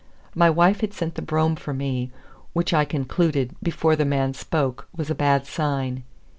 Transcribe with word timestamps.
My 0.33 0.49
wife 0.49 0.81
had 0.81 0.95
sent 0.95 1.13
the 1.13 1.21
brougham 1.21 1.55
for 1.55 1.75
me, 1.75 2.11
which 2.53 2.73
I 2.73 2.85
concluded, 2.85 3.55
before 3.61 3.95
the 3.95 4.03
man 4.03 4.33
spoke, 4.33 4.87
was 4.97 5.11
a 5.11 5.13
bad 5.15 5.45
sign. 5.45 6.01